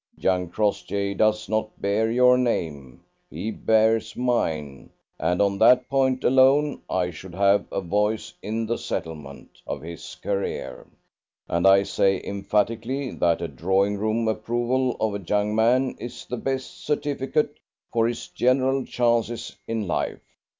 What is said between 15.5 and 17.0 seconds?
man is the best